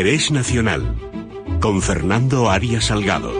Interés 0.00 0.30
Nacional 0.30 0.80
con 1.60 1.82
Fernando 1.82 2.48
Arias 2.48 2.86
Salgado. 2.86 3.32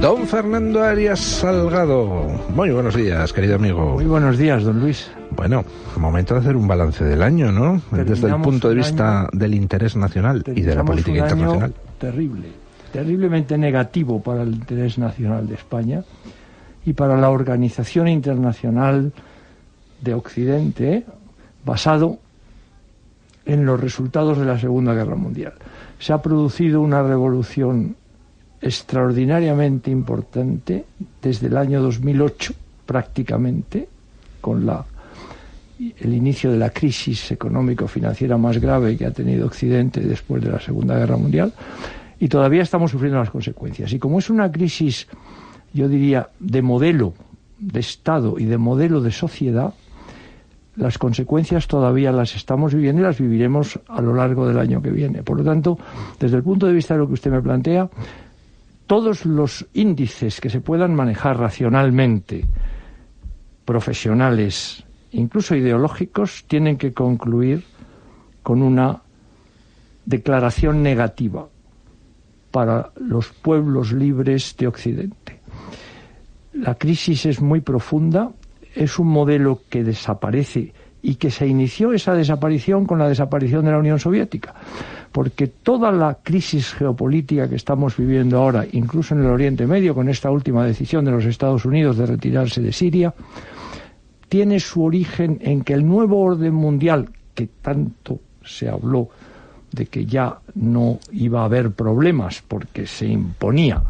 Don 0.00 0.26
Fernando 0.26 0.82
Arias 0.82 1.20
Salgado. 1.20 2.24
Muy 2.54 2.70
buenos 2.70 2.96
días, 2.96 3.34
querido 3.34 3.56
amigo. 3.56 3.96
Muy 3.96 4.06
buenos 4.06 4.38
días, 4.38 4.62
don 4.64 4.80
Luis. 4.80 5.10
Bueno, 5.36 5.66
momento 5.98 6.32
de 6.32 6.40
hacer 6.40 6.56
un 6.56 6.66
balance 6.66 7.04
del 7.04 7.22
año, 7.22 7.52
¿no? 7.52 7.82
Desde 7.90 8.26
el 8.26 8.40
punto 8.40 8.70
de 8.70 8.76
vista 8.76 9.28
del 9.30 9.52
interés 9.52 9.96
nacional 9.96 10.42
y 10.56 10.62
de 10.62 10.74
la 10.74 10.84
política 10.84 11.18
internacional. 11.18 11.74
Terrible, 11.98 12.48
terriblemente 12.94 13.58
negativo 13.58 14.22
para 14.22 14.40
el 14.40 14.54
interés 14.54 14.96
nacional 14.96 15.46
de 15.48 15.54
España 15.56 16.02
y 16.86 16.94
para 16.94 17.18
la 17.18 17.28
organización 17.28 18.08
internacional 18.08 19.12
de 20.00 20.14
Occidente 20.14 21.04
basado 21.64 22.18
en 23.46 23.66
los 23.66 23.80
resultados 23.80 24.38
de 24.38 24.44
la 24.44 24.58
Segunda 24.58 24.94
Guerra 24.94 25.16
Mundial. 25.16 25.54
Se 25.98 26.12
ha 26.12 26.22
producido 26.22 26.80
una 26.80 27.02
revolución 27.02 27.96
extraordinariamente 28.60 29.90
importante 29.90 30.84
desde 31.20 31.48
el 31.48 31.56
año 31.56 31.82
2008 31.82 32.54
prácticamente 32.86 33.88
con 34.40 34.64
la 34.64 34.84
el 35.78 36.14
inicio 36.14 36.52
de 36.52 36.58
la 36.58 36.70
crisis 36.70 37.32
económico-financiera 37.32 38.38
más 38.38 38.58
grave 38.58 38.96
que 38.96 39.06
ha 39.06 39.10
tenido 39.10 39.46
Occidente 39.46 40.00
después 40.00 40.42
de 40.42 40.50
la 40.50 40.60
Segunda 40.60 40.96
Guerra 40.96 41.16
Mundial 41.16 41.52
y 42.20 42.28
todavía 42.28 42.62
estamos 42.62 42.92
sufriendo 42.92 43.18
las 43.18 43.30
consecuencias. 43.30 43.92
Y 43.92 43.98
como 43.98 44.18
es 44.18 44.30
una 44.30 44.50
crisis, 44.50 45.08
yo 45.72 45.88
diría, 45.88 46.28
de 46.38 46.62
modelo 46.62 47.12
de 47.58 47.80
Estado 47.80 48.38
y 48.38 48.44
de 48.44 48.56
modelo 48.56 49.00
de 49.00 49.10
sociedad, 49.10 49.74
las 50.76 50.98
consecuencias 50.98 51.66
todavía 51.68 52.10
las 52.10 52.34
estamos 52.34 52.74
viviendo 52.74 53.02
y 53.02 53.04
las 53.04 53.18
viviremos 53.18 53.78
a 53.88 54.00
lo 54.00 54.14
largo 54.14 54.46
del 54.46 54.58
año 54.58 54.82
que 54.82 54.90
viene. 54.90 55.22
Por 55.22 55.38
lo 55.38 55.44
tanto, 55.44 55.78
desde 56.18 56.36
el 56.36 56.42
punto 56.42 56.66
de 56.66 56.72
vista 56.72 56.94
de 56.94 57.00
lo 57.00 57.06
que 57.06 57.14
usted 57.14 57.30
me 57.30 57.42
plantea, 57.42 57.88
todos 58.86 59.24
los 59.24 59.66
índices 59.72 60.40
que 60.40 60.50
se 60.50 60.60
puedan 60.60 60.94
manejar 60.94 61.38
racionalmente, 61.38 62.44
profesionales, 63.64 64.84
incluso 65.12 65.54
ideológicos, 65.54 66.44
tienen 66.46 66.76
que 66.76 66.92
concluir 66.92 67.64
con 68.42 68.62
una 68.62 69.00
declaración 70.04 70.82
negativa 70.82 71.46
para 72.50 72.90
los 72.96 73.30
pueblos 73.30 73.92
libres 73.92 74.54
de 74.58 74.66
Occidente. 74.66 75.40
La 76.52 76.74
crisis 76.76 77.26
es 77.26 77.40
muy 77.40 77.60
profunda, 77.60 78.30
es 78.74 78.98
un 78.98 79.08
modelo 79.08 79.60
que 79.68 79.84
desaparece 79.84 80.72
y 81.02 81.16
que 81.16 81.30
se 81.30 81.46
inició 81.46 81.92
esa 81.92 82.14
desaparición 82.14 82.86
con 82.86 82.98
la 82.98 83.08
desaparición 83.08 83.64
de 83.64 83.70
la 83.70 83.78
Unión 83.78 83.98
Soviética. 83.98 84.54
Porque 85.12 85.48
toda 85.48 85.92
la 85.92 86.18
crisis 86.22 86.72
geopolítica 86.72 87.48
que 87.48 87.56
estamos 87.56 87.96
viviendo 87.96 88.38
ahora, 88.38 88.64
incluso 88.72 89.14
en 89.14 89.20
el 89.20 89.26
Oriente 89.26 89.66
Medio, 89.66 89.94
con 89.94 90.08
esta 90.08 90.30
última 90.30 90.64
decisión 90.64 91.04
de 91.04 91.10
los 91.10 91.24
Estados 91.26 91.64
Unidos 91.66 91.98
de 91.98 92.06
retirarse 92.06 92.62
de 92.62 92.72
Siria, 92.72 93.14
tiene 94.28 94.58
su 94.58 94.82
origen 94.82 95.38
en 95.42 95.62
que 95.62 95.74
el 95.74 95.86
nuevo 95.86 96.20
orden 96.20 96.54
mundial, 96.54 97.10
que 97.34 97.48
tanto 97.60 98.20
se 98.42 98.68
habló 98.68 99.10
de 99.70 99.86
que 99.86 100.06
ya 100.06 100.38
no 100.54 100.98
iba 101.12 101.42
a 101.42 101.44
haber 101.44 101.70
problemas 101.72 102.42
porque 102.46 102.86
se 102.86 103.06
imponía 103.06 103.82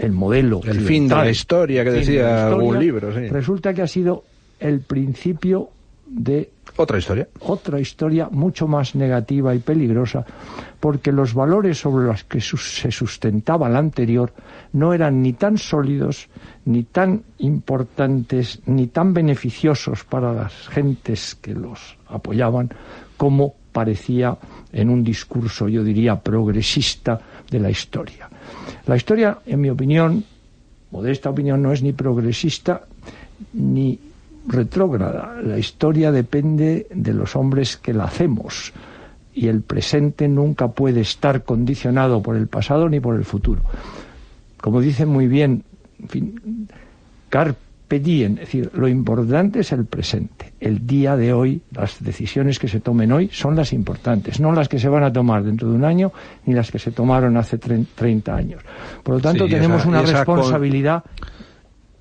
el 0.00 0.12
modelo. 0.12 0.60
El 0.64 0.80
fin 0.80 1.08
de 1.08 1.14
la 1.14 1.30
historia 1.30 1.84
que 1.84 1.90
decía 1.90 2.46
algún 2.46 2.78
libro. 2.78 3.10
Resulta 3.10 3.74
que 3.74 3.82
ha 3.82 3.86
sido 3.86 4.24
el 4.60 4.80
principio 4.80 5.70
de 6.06 6.50
otra 6.78 6.98
historia. 6.98 7.28
Otra 7.40 7.80
historia 7.80 8.28
mucho 8.30 8.68
más 8.68 8.94
negativa 8.94 9.54
y 9.54 9.58
peligrosa, 9.58 10.24
porque 10.80 11.12
los 11.12 11.34
valores 11.34 11.78
sobre 11.78 12.06
los 12.06 12.24
que 12.24 12.40
se 12.40 12.90
sustentaba 12.90 13.68
la 13.68 13.80
anterior 13.80 14.32
no 14.72 14.94
eran 14.94 15.20
ni 15.20 15.32
tan 15.32 15.58
sólidos, 15.58 16.28
ni 16.64 16.84
tan 16.84 17.24
importantes, 17.38 18.60
ni 18.66 18.86
tan 18.86 19.12
beneficiosos 19.12 20.04
para 20.04 20.32
las 20.32 20.52
gentes 20.68 21.34
que 21.34 21.52
los 21.52 21.96
apoyaban, 22.08 22.70
como 23.16 23.54
parecía 23.72 24.36
en 24.72 24.88
un 24.88 25.02
discurso, 25.02 25.68
yo 25.68 25.82
diría, 25.82 26.20
progresista 26.20 27.20
de 27.50 27.58
la 27.58 27.70
historia. 27.70 28.28
La 28.86 28.96
historia, 28.96 29.38
en 29.46 29.60
mi 29.60 29.70
opinión, 29.70 30.24
modesta 30.92 31.30
opinión, 31.30 31.60
no 31.60 31.72
es 31.72 31.82
ni 31.82 31.92
progresista 31.92 32.82
ni 33.52 33.98
retrógrada. 34.48 35.36
La 35.42 35.58
historia 35.58 36.10
depende 36.10 36.86
de 36.90 37.12
los 37.12 37.36
hombres 37.36 37.76
que 37.76 37.92
la 37.92 38.04
hacemos 38.04 38.72
y 39.34 39.46
el 39.46 39.62
presente 39.62 40.26
nunca 40.26 40.68
puede 40.68 41.00
estar 41.00 41.44
condicionado 41.44 42.22
por 42.22 42.36
el 42.36 42.48
pasado 42.48 42.88
ni 42.88 42.98
por 42.98 43.14
el 43.14 43.24
futuro. 43.24 43.62
Como 44.60 44.80
dice 44.80 45.06
muy 45.06 45.28
bien, 45.28 45.62
en 46.02 46.08
fin, 46.08 46.68
carpe 47.28 48.00
diem, 48.00 48.32
es 48.32 48.40
decir, 48.40 48.70
lo 48.74 48.88
importante 48.88 49.60
es 49.60 49.70
el 49.70 49.84
presente. 49.84 50.52
El 50.58 50.86
día 50.86 51.16
de 51.16 51.32
hoy, 51.32 51.62
las 51.70 52.02
decisiones 52.02 52.58
que 52.58 52.66
se 52.66 52.80
tomen 52.80 53.12
hoy 53.12 53.30
son 53.32 53.54
las 53.54 53.72
importantes, 53.72 54.40
no 54.40 54.52
las 54.52 54.68
que 54.68 54.78
se 54.78 54.88
van 54.88 55.04
a 55.04 55.12
tomar 55.12 55.44
dentro 55.44 55.70
de 55.70 55.76
un 55.76 55.84
año 55.84 56.12
ni 56.44 56.54
las 56.54 56.72
que 56.72 56.80
se 56.80 56.90
tomaron 56.90 57.36
hace 57.36 57.58
30 57.58 58.34
años. 58.34 58.62
Por 59.04 59.14
lo 59.14 59.20
tanto, 59.20 59.46
tenemos 59.46 59.86
una 59.86 60.02
responsabilidad 60.02 61.04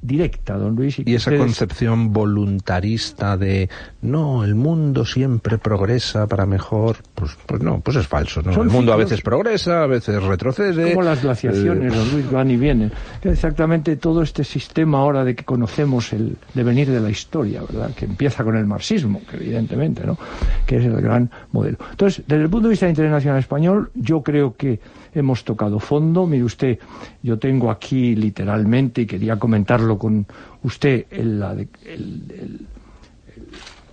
directa, 0.01 0.57
don 0.57 0.75
Luis. 0.75 0.99
Y, 0.99 1.15
esa 1.15 1.35
concepción 1.35 2.13
voluntarista 2.13 3.37
de 3.37 3.69
no, 4.01 4.43
el 4.43 4.55
mundo 4.55 5.05
siempre 5.05 5.57
progresa 5.57 6.27
para 6.27 6.45
mejor, 6.45 6.97
pues, 7.15 7.37
pues 7.45 7.61
no, 7.61 7.79
pues 7.79 7.97
es 7.97 8.07
falso. 8.07 8.41
¿no? 8.41 8.61
El 8.61 8.69
mundo 8.69 8.93
a 8.93 8.95
veces 8.95 9.21
progresa, 9.21 9.83
a 9.83 9.87
veces 9.87 10.21
retrocede. 10.21 10.93
Como 10.93 11.03
las 11.03 11.21
glaciaciones, 11.21 11.93
don 11.93 12.11
Luis, 12.11 12.31
van 12.31 12.51
y 12.51 12.57
vienen. 12.57 12.91
Exactamente 13.21 13.95
todo 13.97 14.21
este 14.21 14.43
sistema 14.43 14.99
ahora 14.99 15.23
de 15.23 15.35
que 15.35 15.43
conocemos 15.43 16.13
el 16.13 16.37
devenir 16.53 16.89
de 16.89 16.99
la 16.99 17.09
historia, 17.09 17.61
¿verdad? 17.61 17.91
Que 17.95 18.05
empieza 18.05 18.43
con 18.43 18.55
el 18.55 18.65
marxismo, 18.65 19.21
que 19.29 19.37
evidentemente, 19.37 20.05
¿no? 20.05 20.17
Que 20.65 20.77
es 20.77 20.85
el 20.85 21.01
gran 21.01 21.29
modelo. 21.51 21.77
Entonces, 21.91 22.23
desde 22.27 22.43
el 22.43 22.49
punto 22.49 22.67
de 22.67 22.71
vista 22.71 22.87
internacional 22.87 23.39
español, 23.39 23.91
yo 23.95 24.21
creo 24.21 24.55
que 24.55 24.79
hemos 25.17 25.43
tocado 25.43 25.79
fondo. 25.79 26.25
Mire 26.25 26.43
usted, 26.43 26.79
yo 27.23 27.37
tengo 27.37 27.69
aquí 27.71 28.15
literalmente, 28.15 29.01
y 29.01 29.05
quería 29.05 29.37
comentarlo 29.37 29.97
con 29.97 30.25
usted, 30.63 31.05
el, 31.11 32.65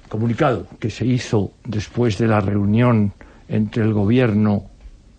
comunicado 0.09 0.67
que 0.79 0.91
se 0.91 1.05
hizo 1.05 1.53
después 1.65 2.19
de 2.19 2.29
la 2.29 2.41
reunión 2.41 3.13
entre 3.49 3.83
el 3.83 3.93
gobierno 3.93 4.65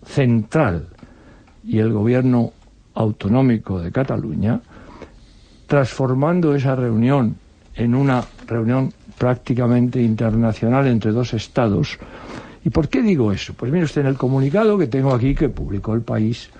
central 0.04 0.88
y 1.64 1.78
el 1.78 1.92
gobierno 1.92 2.52
autonómico 2.94 3.78
de 3.80 3.92
Cataluña, 3.92 4.60
transformando 5.66 6.54
esa 6.54 6.74
reunión 6.76 7.36
en 7.74 7.94
una 7.94 8.24
reunión 8.46 8.92
prácticamente 9.18 10.00
internacional 10.02 10.86
entre 10.86 11.10
dos 11.12 11.34
estados, 11.34 11.98
¿Y 12.66 12.70
por 12.70 12.88
qué 12.88 13.00
digo 13.00 13.30
eso? 13.30 13.54
Pues 13.54 13.70
mire 13.70 13.84
usted, 13.84 14.00
en 14.00 14.08
el 14.08 14.16
comunicado 14.16 14.76
que 14.76 14.88
tengo 14.88 15.14
aquí, 15.14 15.36
que 15.36 15.48
publicó 15.48 15.94
el 15.94 16.02
país, 16.02 16.50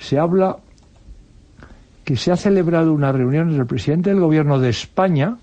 se 0.00 0.18
habla 0.18 0.56
que 2.02 2.16
se 2.16 2.32
ha 2.32 2.36
celebrado 2.36 2.92
una 2.92 3.12
reunión 3.12 3.46
entre 3.46 3.60
el 3.60 3.66
presidente 3.68 4.10
del 4.10 4.18
gobierno 4.18 4.58
de 4.58 4.70
España 4.70 5.36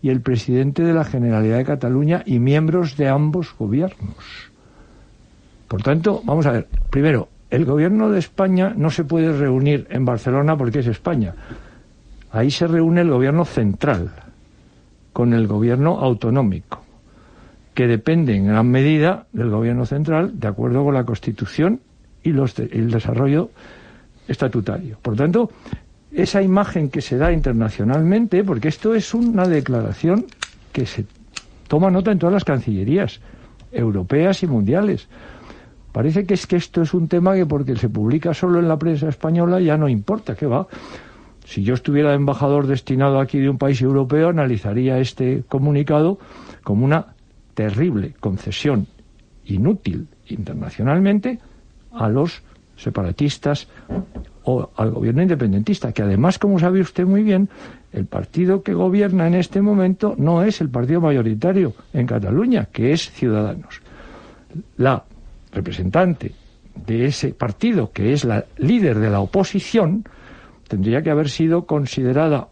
y 0.00 0.08
el 0.08 0.22
presidente 0.22 0.84
de 0.84 0.94
la 0.94 1.04
Generalidad 1.04 1.58
de 1.58 1.66
Cataluña 1.66 2.22
y 2.24 2.38
miembros 2.38 2.96
de 2.96 3.10
ambos 3.10 3.54
gobiernos. 3.58 4.24
Por 5.68 5.82
tanto, 5.82 6.22
vamos 6.24 6.46
a 6.46 6.52
ver, 6.52 6.66
primero, 6.88 7.28
el 7.50 7.66
gobierno 7.66 8.08
de 8.08 8.20
España 8.20 8.72
no 8.74 8.88
se 8.88 9.04
puede 9.04 9.36
reunir 9.36 9.86
en 9.90 10.06
Barcelona 10.06 10.56
porque 10.56 10.78
es 10.78 10.86
España. 10.86 11.34
Ahí 12.30 12.50
se 12.50 12.66
reúne 12.66 13.02
el 13.02 13.10
gobierno 13.10 13.44
central 13.44 14.12
con 15.12 15.34
el 15.34 15.46
gobierno 15.46 15.98
autonómico 15.98 16.85
que 17.76 17.86
depende 17.86 18.34
en 18.34 18.46
gran 18.46 18.68
medida 18.70 19.26
del 19.34 19.50
gobierno 19.50 19.84
central, 19.84 20.40
de 20.40 20.48
acuerdo 20.48 20.82
con 20.82 20.94
la 20.94 21.04
Constitución 21.04 21.80
y 22.22 22.32
los 22.32 22.58
el 22.58 22.90
desarrollo 22.90 23.50
estatutario. 24.26 24.96
Por 25.02 25.14
tanto, 25.14 25.50
esa 26.10 26.40
imagen 26.40 26.88
que 26.88 27.02
se 27.02 27.18
da 27.18 27.30
internacionalmente, 27.32 28.42
porque 28.44 28.68
esto 28.68 28.94
es 28.94 29.12
una 29.12 29.46
declaración 29.46 30.24
que 30.72 30.86
se 30.86 31.04
toma 31.68 31.90
nota 31.90 32.10
en 32.10 32.18
todas 32.18 32.32
las 32.32 32.44
cancillerías 32.44 33.20
europeas 33.70 34.42
y 34.42 34.46
mundiales. 34.46 35.06
Parece 35.92 36.24
que 36.24 36.32
es 36.32 36.46
que 36.46 36.56
esto 36.56 36.80
es 36.80 36.94
un 36.94 37.08
tema 37.08 37.34
que 37.34 37.44
porque 37.44 37.76
se 37.76 37.90
publica 37.90 38.32
solo 38.32 38.58
en 38.58 38.68
la 38.68 38.78
prensa 38.78 39.10
española 39.10 39.60
ya 39.60 39.76
no 39.76 39.90
importa, 39.90 40.34
¿qué 40.34 40.46
va? 40.46 40.66
Si 41.44 41.62
yo 41.62 41.74
estuviera 41.74 42.14
embajador 42.14 42.66
destinado 42.66 43.20
aquí 43.20 43.38
de 43.38 43.50
un 43.50 43.58
país 43.58 43.82
europeo, 43.82 44.30
analizaría 44.30 44.98
este 44.98 45.44
comunicado 45.46 46.18
como 46.64 46.86
una 46.86 47.15
terrible 47.56 48.14
concesión 48.20 48.86
inútil 49.46 50.06
internacionalmente 50.28 51.40
a 51.90 52.08
los 52.08 52.42
separatistas 52.76 53.66
o 54.44 54.70
al 54.76 54.90
gobierno 54.90 55.22
independentista, 55.22 55.92
que 55.92 56.02
además, 56.02 56.38
como 56.38 56.58
sabe 56.58 56.80
usted 56.82 57.06
muy 57.06 57.22
bien, 57.22 57.48
el 57.92 58.04
partido 58.04 58.62
que 58.62 58.74
gobierna 58.74 59.26
en 59.26 59.34
este 59.34 59.62
momento 59.62 60.14
no 60.18 60.42
es 60.42 60.60
el 60.60 60.68
partido 60.68 61.00
mayoritario 61.00 61.72
en 61.94 62.06
Cataluña, 62.06 62.66
que 62.66 62.92
es 62.92 63.10
Ciudadanos. 63.10 63.80
La 64.76 65.02
representante 65.50 66.32
de 66.74 67.06
ese 67.06 67.32
partido, 67.32 67.90
que 67.90 68.12
es 68.12 68.24
la 68.24 68.44
líder 68.58 68.98
de 68.98 69.08
la 69.08 69.20
oposición, 69.20 70.04
tendría 70.68 71.00
que 71.00 71.10
haber 71.10 71.30
sido 71.30 71.64
considerada 71.64 72.48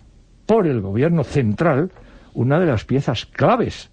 por 0.47 0.67
el 0.67 0.81
gobierno 0.81 1.25
central 1.25 1.91
una 2.33 2.59
de 2.59 2.67
las 2.67 2.87
piezas 2.87 3.27
claves 3.27 3.91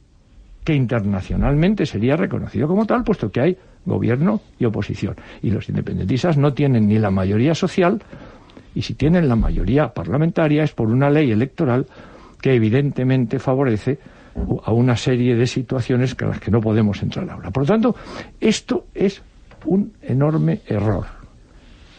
que 0.64 0.74
internacionalmente 0.74 1.86
sería 1.86 2.16
reconocido 2.16 2.68
como 2.68 2.86
tal, 2.86 3.04
puesto 3.04 3.32
que 3.32 3.42
hay 3.42 3.58
gobierno 3.86 4.42
y 4.60 4.66
oposición. 4.66 5.16
Y 5.42 5.52
los 5.52 5.68
independentistas 5.70 6.38
no 6.38 6.54
tienen 6.54 6.88
ni 6.88 7.00
la 7.00 7.10
mayoría 7.10 7.56
social, 7.56 8.02
y 8.76 8.82
si 8.84 8.94
tienen 8.94 9.28
la 9.28 9.36
mayoría 9.36 9.90
parlamentaria 9.90 10.64
es 10.64 10.72
por 10.72 10.88
una 10.88 11.10
ley 11.10 11.32
electoral 11.32 11.88
que 12.40 12.54
evidentemente 12.54 13.40
favorece 13.40 14.00
a 14.64 14.72
una 14.72 14.96
serie 14.96 15.36
de 15.36 15.46
situaciones 15.46 16.16
con 16.16 16.30
las 16.30 16.40
que 16.40 16.52
no 16.52 16.62
podemos 16.62 17.02
entrar 17.04 17.30
ahora. 17.30 17.52
Por 17.52 17.64
lo 17.64 17.68
tanto, 17.68 17.96
esto 18.40 18.86
es 18.94 19.22
un 19.66 19.94
enorme 20.02 20.62
error 20.68 21.06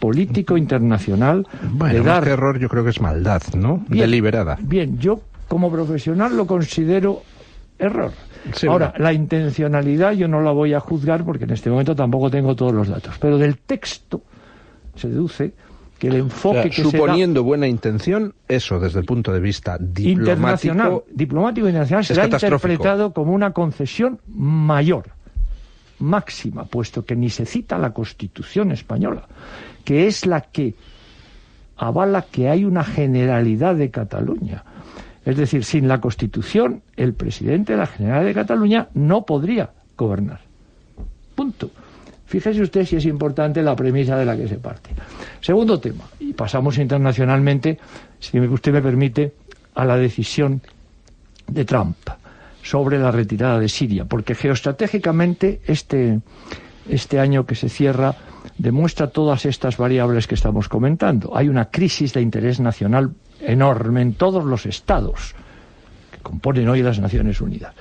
político 0.00 0.56
internacional 0.56 1.46
bueno, 1.74 1.94
de 1.94 2.00
dar... 2.02 2.26
error 2.26 2.58
yo 2.58 2.68
creo 2.68 2.82
que 2.82 2.90
es 2.90 3.00
maldad, 3.00 3.42
¿no? 3.56 3.84
Deliberada. 3.88 4.58
Bien, 4.60 4.98
yo 4.98 5.20
como 5.46 5.70
profesional 5.70 6.36
lo 6.36 6.46
considero 6.46 7.22
error. 7.78 8.10
Ahora, 8.68 8.94
la 8.98 9.12
intencionalidad 9.12 10.12
yo 10.12 10.28
no 10.28 10.40
la 10.40 10.50
voy 10.50 10.74
a 10.74 10.80
juzgar 10.80 11.24
porque 11.24 11.44
en 11.44 11.50
este 11.50 11.70
momento 11.70 11.94
tampoco 11.94 12.30
tengo 12.30 12.56
todos 12.56 12.72
los 12.72 12.88
datos, 12.88 13.16
pero 13.18 13.38
del 13.38 13.58
texto 13.58 14.22
se 14.96 15.08
deduce 15.08 15.52
que 15.98 16.08
el 16.08 16.16
enfoque 16.16 16.68
que 16.68 16.82
suponiendo 16.82 17.44
buena 17.44 17.68
intención, 17.68 18.34
eso 18.48 18.80
desde 18.80 18.98
el 18.98 19.04
punto 19.04 19.32
de 19.32 19.38
vista 19.38 19.78
diplomático 19.78 20.20
internacional, 20.20 21.02
diplomático 21.12 21.66
internacional 21.68 22.04
será 22.04 22.24
interpretado 22.26 23.12
como 23.12 23.32
una 23.32 23.52
concesión 23.52 24.18
mayor, 24.26 25.04
máxima, 26.00 26.64
puesto 26.64 27.04
que 27.04 27.14
ni 27.14 27.30
se 27.30 27.46
cita 27.46 27.78
la 27.78 27.92
Constitución 27.92 28.72
española, 28.72 29.28
que 29.84 30.08
es 30.08 30.26
la 30.26 30.40
que 30.40 30.74
avala 31.76 32.22
que 32.22 32.48
hay 32.48 32.64
una 32.64 32.82
generalidad 32.82 33.76
de 33.76 33.90
Cataluña 33.90 34.64
es 35.24 35.36
decir, 35.36 35.64
sin 35.64 35.88
la 35.88 36.00
Constitución, 36.00 36.82
el 36.96 37.14
presidente 37.14 37.72
de 37.72 37.78
la 37.78 37.86
General 37.86 38.24
de 38.24 38.34
Cataluña 38.34 38.88
no 38.94 39.24
podría 39.24 39.70
gobernar. 39.96 40.40
Punto. 41.34 41.70
Fíjese 42.26 42.62
usted 42.62 42.86
si 42.86 42.96
es 42.96 43.04
importante 43.04 43.62
la 43.62 43.76
premisa 43.76 44.16
de 44.16 44.24
la 44.24 44.36
que 44.36 44.48
se 44.48 44.56
parte. 44.56 44.90
Segundo 45.40 45.78
tema, 45.78 46.04
y 46.18 46.32
pasamos 46.32 46.78
internacionalmente, 46.78 47.78
si 48.18 48.40
usted 48.40 48.72
me 48.72 48.80
permite, 48.80 49.32
a 49.74 49.84
la 49.84 49.96
decisión 49.96 50.62
de 51.46 51.64
Trump 51.64 51.96
sobre 52.62 52.98
la 52.98 53.10
retirada 53.10 53.58
de 53.58 53.68
Siria, 53.68 54.04
porque 54.04 54.34
geoestratégicamente 54.34 55.60
este, 55.66 56.20
este 56.88 57.20
año 57.20 57.44
que 57.44 57.54
se 57.54 57.68
cierra 57.68 58.14
demuestra 58.56 59.08
todas 59.08 59.44
estas 59.44 59.76
variables 59.76 60.26
que 60.26 60.34
estamos 60.34 60.68
comentando. 60.68 61.36
Hay 61.36 61.48
una 61.48 61.66
crisis 61.66 62.14
de 62.14 62.22
interés 62.22 62.60
nacional 62.60 63.12
enorme 63.42 64.02
en 64.02 64.14
todos 64.14 64.44
los 64.44 64.66
estados 64.66 65.34
que 66.10 66.18
componen 66.18 66.68
hoy 66.68 66.82
las 66.82 66.98
Naciones 66.98 67.40
Unidas. 67.40 67.74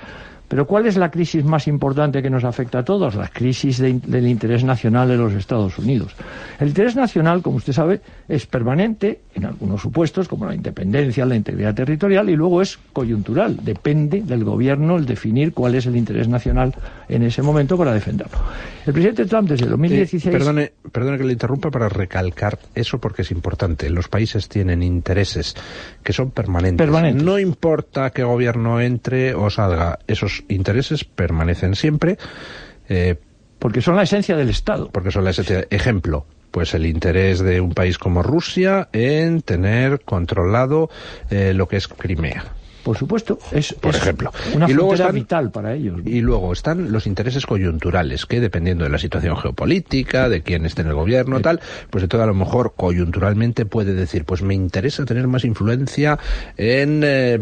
Pero 0.52 0.66
¿cuál 0.66 0.84
es 0.84 0.98
la 0.98 1.10
crisis 1.10 1.46
más 1.46 1.66
importante 1.66 2.20
que 2.20 2.28
nos 2.28 2.44
afecta 2.44 2.80
a 2.80 2.84
todos? 2.84 3.14
La 3.14 3.28
crisis 3.28 3.78
del 3.78 4.26
interés 4.26 4.64
nacional 4.64 5.08
de 5.08 5.16
los 5.16 5.32
Estados 5.32 5.78
Unidos. 5.78 6.14
El 6.60 6.68
interés 6.68 6.94
nacional, 6.94 7.40
como 7.40 7.56
usted 7.56 7.72
sabe, 7.72 8.02
es 8.28 8.44
permanente 8.44 9.20
en 9.34 9.46
algunos 9.46 9.80
supuestos, 9.80 10.28
como 10.28 10.44
la 10.44 10.54
independencia, 10.54 11.24
la 11.24 11.36
integridad 11.36 11.74
territorial, 11.74 12.28
y 12.28 12.36
luego 12.36 12.60
es 12.60 12.78
coyuntural. 12.92 13.64
Depende 13.64 14.20
del 14.20 14.44
gobierno 14.44 14.98
el 14.98 15.06
definir 15.06 15.54
cuál 15.54 15.74
es 15.74 15.86
el 15.86 15.96
interés 15.96 16.28
nacional 16.28 16.74
en 17.08 17.22
ese 17.22 17.40
momento 17.40 17.78
para 17.78 17.94
defenderlo. 17.94 18.36
El 18.84 18.92
presidente 18.92 19.24
Trump 19.24 19.48
desde 19.48 19.64
2016... 19.64 20.24
perdone, 20.24 20.72
perdone 20.92 21.16
que 21.16 21.24
le 21.24 21.32
interrumpa 21.32 21.70
para 21.70 21.88
recalcar 21.88 22.58
eso 22.74 22.98
porque 22.98 23.22
es 23.22 23.30
importante. 23.30 23.88
Los 23.88 24.08
países 24.08 24.50
tienen 24.50 24.82
intereses 24.82 25.54
que 26.02 26.12
son 26.12 26.30
permanentes. 26.30 26.84
permanentes. 26.84 27.22
No 27.22 27.38
importa 27.38 28.10
qué 28.10 28.22
gobierno 28.22 28.82
entre 28.82 29.34
o 29.34 29.48
salga, 29.48 29.98
esos 30.06 30.41
intereses 30.48 31.04
permanecen 31.04 31.74
siempre. 31.74 32.18
Eh, 32.88 33.16
porque 33.58 33.80
son 33.80 33.96
la 33.96 34.02
esencia 34.02 34.36
del 34.36 34.48
Estado. 34.48 34.90
Porque 34.90 35.10
son 35.10 35.24
la 35.24 35.30
esencia. 35.30 35.66
Ejemplo, 35.70 36.26
pues 36.50 36.74
el 36.74 36.86
interés 36.86 37.40
de 37.40 37.60
un 37.60 37.72
país 37.72 37.98
como 37.98 38.22
Rusia 38.22 38.88
en 38.92 39.42
tener 39.42 40.00
controlado 40.00 40.90
eh, 41.30 41.52
lo 41.54 41.68
que 41.68 41.76
es 41.76 41.88
Crimea. 41.88 42.44
Por 42.82 42.96
supuesto, 42.96 43.38
es, 43.52 43.74
por 43.74 43.94
ejemplo. 43.94 44.32
una 44.54 44.68
y 44.68 44.74
luego 44.74 44.94
vital 45.12 45.50
para 45.50 45.74
ellos. 45.74 46.00
Y 46.04 46.20
luego 46.20 46.52
están 46.52 46.92
los 46.92 47.06
intereses 47.06 47.46
coyunturales, 47.46 48.26
que 48.26 48.40
dependiendo 48.40 48.84
de 48.84 48.90
la 48.90 48.98
situación 48.98 49.36
geopolítica, 49.36 50.28
de 50.28 50.42
quién 50.42 50.66
esté 50.66 50.82
en 50.82 50.88
el 50.88 50.94
gobierno, 50.94 51.40
tal, 51.40 51.60
pues 51.90 52.02
de 52.02 52.08
todo 52.08 52.22
a 52.22 52.26
lo 52.26 52.34
mejor 52.34 52.74
coyunturalmente 52.76 53.66
puede 53.66 53.94
decir, 53.94 54.24
pues 54.24 54.42
me 54.42 54.54
interesa 54.54 55.04
tener 55.04 55.28
más 55.28 55.44
influencia 55.44 56.18
en 56.56 57.02
eh, 57.04 57.38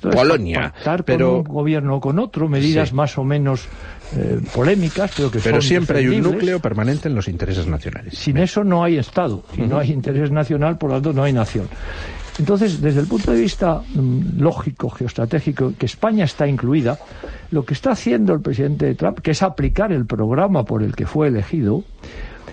Polonia. 0.00 0.72
pero 1.04 1.42
con 1.42 1.46
un 1.48 1.54
gobierno 1.54 1.96
o 1.96 2.00
con 2.00 2.18
otro, 2.18 2.48
medidas 2.48 2.92
más 2.92 3.18
o 3.18 3.24
menos 3.24 3.68
eh, 4.16 4.40
polémicas, 4.54 5.10
pero 5.16 5.30
que 5.30 5.38
pero 5.38 5.62
siempre 5.62 5.98
hay 5.98 6.08
un 6.08 6.22
núcleo 6.22 6.60
permanente 6.60 7.08
en 7.08 7.14
los 7.14 7.28
intereses 7.28 7.66
nacionales. 7.66 8.18
Sin 8.18 8.36
eso 8.36 8.62
no 8.62 8.84
hay 8.84 8.98
Estado. 8.98 9.42
Si 9.54 9.62
no 9.62 9.78
hay 9.78 9.92
interés 9.92 10.30
nacional, 10.30 10.78
por 10.78 10.90
lo 10.90 10.96
tanto 10.96 11.12
no 11.12 11.24
hay 11.24 11.32
nación. 11.32 11.68
Entonces, 12.38 12.80
desde 12.80 13.00
el 13.00 13.06
punto 13.06 13.32
de 13.32 13.40
vista 13.40 13.82
mm, 13.94 14.40
lógico, 14.40 14.88
geoestratégico, 14.88 15.74
que 15.78 15.86
España 15.86 16.24
está 16.24 16.46
incluida, 16.46 16.98
lo 17.50 17.64
que 17.64 17.74
está 17.74 17.92
haciendo 17.92 18.32
el 18.32 18.40
presidente 18.40 18.94
Trump, 18.94 19.20
que 19.20 19.32
es 19.32 19.42
aplicar 19.42 19.92
el 19.92 20.06
programa 20.06 20.64
por 20.64 20.82
el 20.82 20.96
que 20.96 21.06
fue 21.06 21.28
elegido, 21.28 21.84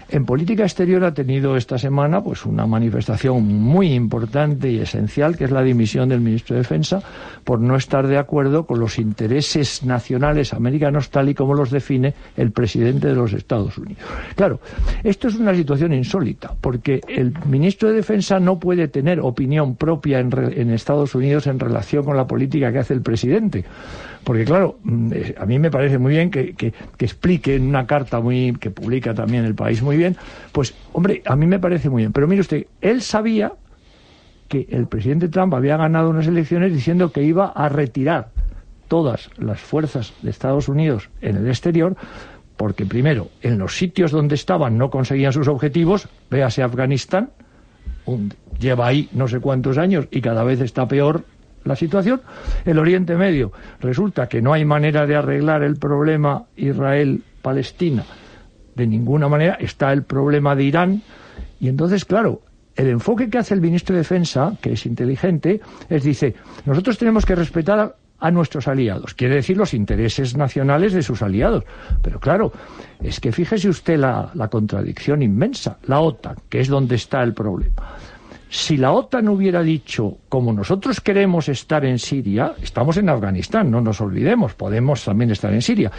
en 0.10 0.26
política 0.26 0.64
exterior 0.64 1.04
ha 1.04 1.14
tenido 1.14 1.56
esta 1.56 1.78
semana 1.78 2.24
pues 2.24 2.46
una 2.46 2.66
manifestación 2.66 3.48
muy 3.48 3.94
importante 3.94 4.72
y 4.72 4.80
esencial 4.80 5.38
que 5.38 5.46
es 5.46 5.52
la 5.52 5.62
dimisión 5.62 6.10
del 6.10 6.22
ministro 6.22 6.56
de 6.56 6.62
Defensa 6.62 7.02
por 7.44 7.60
no 7.60 7.76
estar 7.76 8.08
de 8.08 8.18
acuerdo 8.18 8.66
con 8.66 8.80
los 8.80 8.98
intereses 8.98 9.84
nacionales 9.84 10.54
americanos 10.54 11.10
tal 11.10 11.30
y 11.30 11.36
como 11.36 11.54
los 11.54 11.72
define 11.72 12.14
el 12.38 12.52
presidente 12.52 13.08
de 13.08 13.16
los 13.16 13.34
Estados 13.34 13.78
Unidos. 13.78 14.04
Claro, 14.36 14.60
esto 15.04 15.28
es 15.28 15.36
una 15.36 15.54
situación 15.54 15.94
insólita 15.94 16.56
porque 16.60 17.02
el 17.08 17.34
ministro 17.46 17.90
de 17.90 17.96
Defensa 17.96 18.40
no 18.40 18.60
puede 18.60 18.88
tener 18.88 19.20
opinión 19.20 19.76
propia 19.76 20.20
en, 20.20 20.32
en 20.34 20.72
Estados 20.72 21.14
Unidos 21.16 21.48
en 21.48 21.60
relación 21.60 22.04
con 22.04 22.18
la 22.18 22.28
política 22.28 22.72
que 22.72 22.80
hace 22.80 22.94
el 22.94 23.02
presidente 23.02 23.66
porque 24.24 24.46
claro, 24.46 24.78
mm, 24.84 25.14
eh, 25.14 25.36
a 25.38 25.46
mí 25.46 25.60
me 25.60 25.72
parece 25.72 25.98
muy 25.98 26.14
bien 26.14 26.32
que, 26.32 26.54
que, 26.54 26.74
explique 27.00 27.56
en 27.56 27.68
una 27.68 27.88
carta 27.88 28.20
muy 28.20 28.54
que 28.60 28.70
publica 28.70 29.14
también 29.14 29.46
el 29.46 29.56
país 29.56 29.82
muy 29.82 29.98
bien, 29.98 30.18
pues 30.52 30.74
hombre, 30.94 31.22
a 31.26 31.36
mí 31.36 31.48
me 31.48 31.60
parece 31.60 31.90
muy 31.90 32.04
bien. 32.04 32.14
Pero 32.14 32.28
mire 32.28 32.42
usted, 32.42 32.68
él 32.82 33.02
sabía 33.02 33.54
que 34.48 34.68
el 34.72 34.88
presidente 34.88 35.30
Trump 35.30 35.54
había 35.54 35.78
ganado 35.78 36.10
unas 36.10 36.28
elecciones 36.28 36.74
diciendo 36.74 37.12
que 37.12 37.24
iba 37.24 37.48
a 37.48 37.70
retirar 37.70 38.30
todas 38.88 39.30
las 39.38 39.60
fuerzas 39.62 40.14
de 40.22 40.32
Estados 40.32 40.68
Unidos 40.68 41.10
en 41.22 41.38
el 41.38 41.48
exterior, 41.48 41.96
porque 42.58 42.86
primero, 42.86 43.30
en 43.42 43.58
los 43.58 43.78
sitios 43.78 44.12
donde 44.12 44.36
estaban 44.36 44.78
no 44.78 44.90
conseguían 44.90 45.32
sus 45.32 45.48
objetivos, 45.48 46.10
véase 46.30 46.64
Afganistán, 46.64 47.30
lleva 48.60 48.88
ahí 48.88 49.08
no 49.14 49.28
sé 49.28 49.40
cuántos 49.40 49.78
años 49.78 50.08
y 50.12 50.22
cada 50.22 50.44
vez 50.44 50.60
está 50.60 50.88
peor 50.88 51.24
la 51.64 51.76
situación. 51.76 52.22
El 52.66 52.80
Oriente 52.80 53.16
Medio 53.16 53.52
resulta 53.80 54.28
que 54.28 54.42
no 54.42 54.54
hay 54.54 54.66
manera 54.66 55.06
de 55.06 55.16
arreglar 55.16 55.64
el 55.64 55.78
problema 55.78 56.46
Israel-Palestina. 56.56 58.04
De 58.76 58.88
ninguna 58.88 59.28
manera 59.28 59.58
está 59.60 59.92
el 59.92 60.04
problema 60.04 60.56
de 60.56 60.64
Irán. 60.64 61.02
Y 61.60 61.68
entonces, 61.68 62.06
claro, 62.06 62.42
el 62.76 62.88
enfoque 62.88 63.30
que 63.30 63.38
hace 63.38 63.54
el 63.54 63.62
ministro 63.62 63.94
de 63.94 64.02
Defensa, 64.02 64.54
que 64.62 64.74
es 64.74 64.86
inteligente, 64.86 65.60
es 65.90 66.04
dice, 66.04 66.36
nosotros 66.66 66.98
tenemos 66.98 67.26
que 67.26 67.36
respetar 67.36 67.96
a, 68.22 68.32
nuestros 68.32 68.68
aliados, 68.68 69.14
quiere 69.14 69.36
decir 69.36 69.58
los 69.58 69.74
intereses 69.74 70.36
nacionales 70.36 70.94
de 70.94 71.04
sus 71.04 71.22
aliados. 71.22 71.64
Pero 72.02 72.20
claro, 72.20 72.52
es 73.02 73.20
que 73.20 73.32
fíjese 73.32 73.70
usted 73.70 73.98
la, 73.98 74.32
la 74.34 74.50
contradicción 74.50 75.22
inmensa, 75.22 75.78
la 75.88 76.00
OTAN, 76.00 76.36
que 76.50 76.60
es 76.60 76.68
donde 76.68 76.96
está 76.96 77.24
el 77.24 77.34
problema 77.34 77.98
si 78.50 78.78
la 78.78 78.92
OTAN 78.92 79.30
hubiera 79.30 79.62
dicho, 79.62 80.18
como 80.28 80.52
nosotros 80.52 81.00
queremos 81.02 81.48
estar 81.50 81.86
en 81.86 82.00
Siria, 82.00 82.56
estamos 82.62 82.98
en 82.98 83.08
Afganistán, 83.08 83.70
no 83.70 83.80
nos 83.80 84.02
olvidemos, 84.02 84.56
podemos 84.56 85.06
también 85.06 85.30
estar 85.30 85.54
en 85.54 85.62
Siria, 85.62 85.92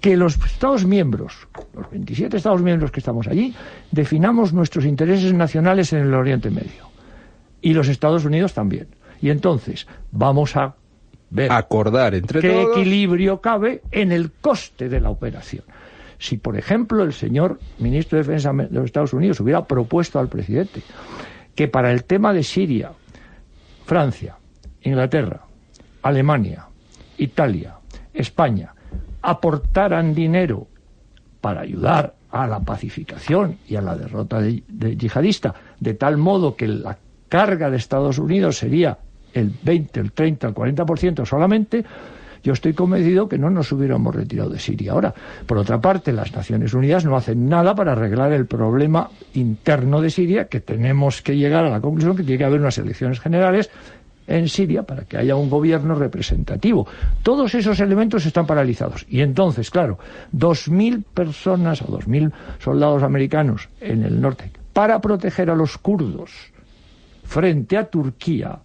que 0.00 0.16
los 0.16 0.36
Estados 0.36 0.86
miembros, 0.86 1.46
los 1.74 1.90
27 1.90 2.36
Estados 2.36 2.62
miembros 2.62 2.90
que 2.90 3.00
estamos 3.00 3.28
allí, 3.28 3.54
definamos 3.90 4.54
nuestros 4.54 4.86
intereses 4.86 5.34
nacionales 5.34 5.92
en 5.92 6.00
el 6.00 6.14
Oriente 6.14 6.50
Medio. 6.50 6.90
Y 7.60 7.74
los 7.74 7.88
Estados 7.88 8.24
Unidos 8.24 8.52
también. 8.52 8.88
Y 9.20 9.30
entonces 9.30 9.86
vamos 10.12 10.56
a 10.56 10.74
ver 11.30 11.50
acordar 11.50 12.14
entre 12.14 12.40
qué 12.40 12.62
equilibrio 12.62 13.40
cabe 13.40 13.82
en 13.90 14.12
el 14.12 14.30
coste 14.30 14.88
de 14.88 15.00
la 15.00 15.10
operación. 15.10 15.64
si, 16.18 16.36
por 16.36 16.56
ejemplo, 16.56 17.02
el 17.02 17.12
señor 17.12 17.58
ministro 17.78 18.16
de 18.16 18.24
Defensa 18.24 18.52
de 18.52 18.68
los 18.70 18.84
Estados 18.84 19.12
Unidos 19.12 19.40
hubiera 19.40 19.64
propuesto 19.64 20.18
al 20.18 20.28
presidente 20.28 20.82
que 21.54 21.68
para 21.68 21.90
el 21.92 22.04
tema 22.04 22.32
de 22.32 22.42
Siria, 22.42 22.92
Francia, 23.84 24.36
Inglaterra, 24.82 25.42
Alemania, 26.02 26.66
Italia, 27.18 27.76
España, 28.12 28.74
aportaran 29.22 30.14
dinero 30.14 30.66
para 31.40 31.62
ayudar 31.62 32.14
a 32.30 32.46
la 32.46 32.60
pacificación 32.60 33.58
y 33.68 33.76
a 33.76 33.80
la 33.80 33.96
derrota 33.96 34.40
de, 34.40 34.62
yihadista, 34.96 35.54
de 35.78 35.94
tal 35.94 36.16
modo 36.16 36.56
que 36.56 36.66
la 36.66 36.98
carga 37.28 37.70
de 37.70 37.76
Estados 37.76 38.18
Unidos 38.18 38.58
sería 38.58 38.98
el 39.32 39.52
20, 39.62 40.00
el 40.00 40.12
30, 40.12 40.48
el 40.48 40.54
40% 40.54 41.24
solamente, 41.24 41.84
yo 42.44 42.52
estoy 42.52 42.74
convencido 42.74 43.26
que 43.26 43.38
no 43.38 43.48
nos 43.48 43.72
hubiéramos 43.72 44.14
retirado 44.14 44.50
de 44.50 44.58
Siria 44.58 44.92
ahora. 44.92 45.14
Por 45.46 45.56
otra 45.56 45.80
parte, 45.80 46.12
las 46.12 46.32
Naciones 46.36 46.74
Unidas 46.74 47.06
no 47.06 47.16
hacen 47.16 47.48
nada 47.48 47.74
para 47.74 47.92
arreglar 47.92 48.32
el 48.34 48.44
problema 48.44 49.10
interno 49.32 50.02
de 50.02 50.10
Siria, 50.10 50.46
que 50.46 50.60
tenemos 50.60 51.22
que 51.22 51.36
llegar 51.36 51.64
a 51.64 51.70
la 51.70 51.80
conclusión 51.80 52.14
que 52.14 52.22
tiene 52.22 52.38
que 52.38 52.44
haber 52.44 52.60
unas 52.60 52.76
elecciones 52.76 53.18
generales 53.18 53.70
en 54.26 54.48
Siria 54.48 54.82
para 54.82 55.04
que 55.04 55.16
haya 55.16 55.36
un 55.36 55.48
gobierno 55.48 55.94
representativo. 55.94 56.86
Todos 57.22 57.54
esos 57.54 57.80
elementos 57.80 58.26
están 58.26 58.46
paralizados. 58.46 59.06
Y 59.08 59.22
entonces, 59.22 59.70
claro, 59.70 59.98
dos 60.30 60.68
mil 60.68 61.02
personas 61.02 61.80
o 61.80 61.86
dos 61.86 62.06
mil 62.06 62.30
soldados 62.58 63.02
americanos 63.02 63.70
en 63.80 64.02
el 64.02 64.20
norte 64.20 64.50
para 64.74 65.00
proteger 65.00 65.48
a 65.48 65.54
los 65.54 65.78
kurdos 65.78 66.30
frente 67.22 67.78
a 67.78 67.86
Turquía 67.86 68.58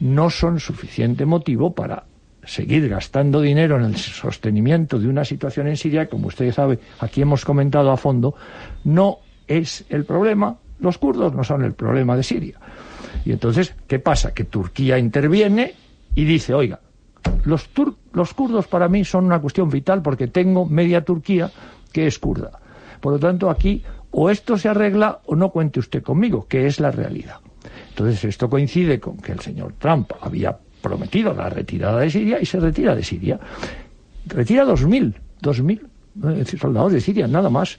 no 0.00 0.28
son 0.28 0.60
suficiente 0.60 1.24
motivo 1.24 1.74
para 1.74 2.04
seguir 2.44 2.88
gastando 2.88 3.40
dinero 3.40 3.76
en 3.76 3.84
el 3.84 3.96
sostenimiento 3.96 4.98
de 4.98 5.08
una 5.08 5.24
situación 5.24 5.68
en 5.68 5.76
Siria, 5.76 6.08
como 6.08 6.28
usted 6.28 6.52
sabe, 6.52 6.78
aquí 7.00 7.22
hemos 7.22 7.44
comentado 7.44 7.90
a 7.90 7.96
fondo, 7.96 8.34
no 8.84 9.18
es 9.46 9.84
el 9.88 10.04
problema, 10.04 10.56
los 10.80 10.98
kurdos 10.98 11.34
no 11.34 11.44
son 11.44 11.64
el 11.64 11.74
problema 11.74 12.16
de 12.16 12.22
Siria. 12.22 12.58
Y 13.24 13.32
entonces, 13.32 13.74
¿qué 13.86 13.98
pasa? 13.98 14.34
Que 14.34 14.44
Turquía 14.44 14.98
interviene 14.98 15.74
y 16.14 16.24
dice, 16.24 16.54
oiga, 16.54 16.80
los, 17.44 17.70
los 18.12 18.34
kurdos 18.34 18.66
para 18.66 18.88
mí 18.88 19.04
son 19.04 19.26
una 19.26 19.40
cuestión 19.40 19.70
vital 19.70 20.02
porque 20.02 20.26
tengo 20.26 20.66
media 20.66 21.04
Turquía 21.04 21.50
que 21.92 22.06
es 22.06 22.18
kurda. 22.18 22.58
Por 23.00 23.12
lo 23.12 23.18
tanto, 23.18 23.50
aquí 23.50 23.82
o 24.10 24.30
esto 24.30 24.58
se 24.58 24.68
arregla 24.68 25.20
o 25.26 25.36
no 25.36 25.50
cuente 25.50 25.80
usted 25.80 26.02
conmigo, 26.02 26.46
que 26.48 26.66
es 26.66 26.80
la 26.80 26.90
realidad. 26.90 27.36
Entonces, 27.90 28.24
esto 28.24 28.48
coincide 28.48 29.00
con 29.00 29.16
que 29.18 29.32
el 29.32 29.40
señor 29.40 29.74
Trump 29.78 30.12
había 30.20 30.56
prometido 30.82 31.32
la 31.32 31.48
retirada 31.48 32.00
de 32.00 32.10
Siria 32.10 32.38
y 32.40 32.46
se 32.46 32.60
retira 32.60 32.94
de 32.94 33.02
Siria. 33.02 33.38
Retira 34.26 34.64
2.000, 34.64 35.14
2.000 35.40 36.58
soldados 36.58 36.92
de 36.92 37.00
Siria, 37.00 37.26
nada 37.26 37.48
más. 37.48 37.78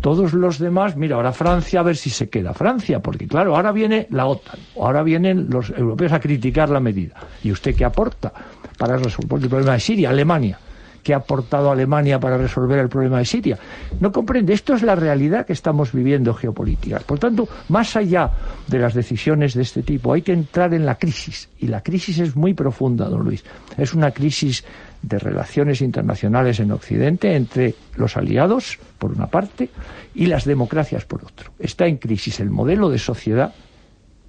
Todos 0.00 0.32
los 0.32 0.58
demás, 0.58 0.96
mira, 0.96 1.16
ahora 1.16 1.32
Francia 1.32 1.80
a 1.80 1.82
ver 1.82 1.96
si 1.96 2.10
se 2.10 2.28
queda 2.28 2.54
Francia, 2.54 3.00
porque 3.00 3.28
claro, 3.28 3.54
ahora 3.54 3.72
viene 3.72 4.06
la 4.10 4.26
OTAN, 4.26 4.58
ahora 4.76 5.02
vienen 5.02 5.48
los 5.50 5.70
europeos 5.70 6.12
a 6.12 6.18
criticar 6.18 6.70
la 6.70 6.80
medida. 6.80 7.14
¿Y 7.44 7.52
usted 7.52 7.76
qué 7.76 7.84
aporta 7.84 8.32
para 8.78 8.96
resolver 8.96 9.42
el 9.42 9.48
problema 9.48 9.74
de 9.74 9.80
Siria? 9.80 10.10
Alemania. 10.10 10.58
¿Qué 11.02 11.14
ha 11.14 11.18
aportado 11.18 11.70
Alemania 11.70 12.20
para 12.20 12.36
resolver 12.36 12.78
el 12.78 12.88
problema 12.88 13.18
de 13.18 13.24
Siria? 13.24 13.58
No 14.00 14.12
comprende, 14.12 14.52
esto 14.52 14.74
es 14.74 14.82
la 14.82 14.94
realidad 14.94 15.44
que 15.44 15.52
estamos 15.52 15.92
viviendo 15.92 16.32
geopolítica. 16.32 17.00
Por 17.00 17.18
tanto, 17.18 17.48
más 17.68 17.96
allá 17.96 18.30
de 18.68 18.78
las 18.78 18.94
decisiones 18.94 19.54
de 19.54 19.62
este 19.62 19.82
tipo, 19.82 20.12
hay 20.12 20.22
que 20.22 20.32
entrar 20.32 20.72
en 20.74 20.86
la 20.86 20.96
crisis. 20.96 21.48
Y 21.58 21.66
la 21.66 21.82
crisis 21.82 22.20
es 22.20 22.36
muy 22.36 22.54
profunda, 22.54 23.08
don 23.08 23.24
Luis. 23.24 23.44
Es 23.76 23.94
una 23.94 24.12
crisis 24.12 24.64
de 25.02 25.18
relaciones 25.18 25.82
internacionales 25.82 26.60
en 26.60 26.70
Occidente 26.70 27.34
entre 27.34 27.74
los 27.96 28.16
aliados, 28.16 28.78
por 28.98 29.12
una 29.12 29.26
parte, 29.26 29.70
y 30.14 30.26
las 30.26 30.44
democracias, 30.44 31.04
por 31.04 31.24
otro. 31.24 31.50
Está 31.58 31.86
en 31.86 31.96
crisis 31.96 32.38
el 32.38 32.50
modelo 32.50 32.88
de 32.88 32.98
sociedad 32.98 33.52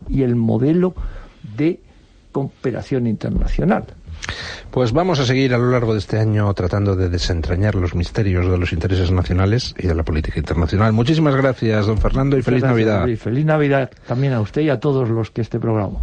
y 0.10 0.24
el 0.24 0.36
modelo 0.36 0.96
de 1.56 1.80
cooperación 2.32 3.06
internacional. 3.06 3.86
Pues 4.72 4.92
vamos 4.92 5.20
a 5.20 5.26
seguir 5.26 5.54
a 5.54 5.58
lo 5.58 5.70
largo 5.70 5.94
de 5.94 6.00
este 6.00 6.20
año 6.20 6.52
tratando 6.54 6.96
de 6.96 7.10
desentrañar 7.10 7.76
los 7.76 7.94
misterios 7.96 8.50
de 8.50 8.58
los 8.58 8.74
intereses 8.74 9.12
nacionales 9.12 9.76
y 9.78 9.88
de 9.88 9.96
la 9.96 10.04
política 10.04 10.40
internacional. 10.40 10.94
Muchísimas 10.94 11.36
gracias, 11.36 11.86
don 11.86 11.98
Fernando, 11.98 12.38
y 12.38 12.42
feliz 12.42 12.64
Navidad. 12.64 13.08
Feliz 13.18 13.46
Navidad 13.46 13.92
también 14.08 14.34
a 14.34 14.42
usted 14.42 14.62
y 14.62 14.70
a 14.70 14.80
todos 14.80 15.10
los 15.10 15.32
que 15.32 15.42
este 15.42 15.60
programa. 15.60 16.00